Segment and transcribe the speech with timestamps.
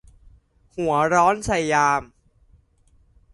[0.75, 2.01] หัวร้อนใส่ยาม